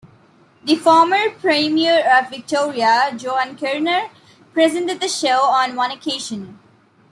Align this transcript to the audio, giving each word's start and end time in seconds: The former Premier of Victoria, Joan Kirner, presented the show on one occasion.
The 0.65 0.77
former 0.77 1.29
Premier 1.29 1.99
of 2.15 2.31
Victoria, 2.31 3.13
Joan 3.15 3.55
Kirner, 3.55 4.09
presented 4.51 4.99
the 4.99 5.07
show 5.07 5.43
on 5.43 5.75
one 5.75 5.91
occasion. 5.91 6.57